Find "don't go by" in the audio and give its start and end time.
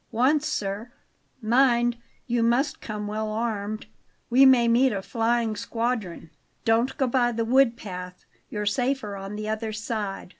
6.65-7.31